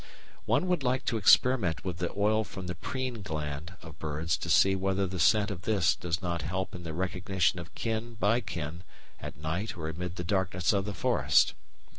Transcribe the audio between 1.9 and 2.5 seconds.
the oil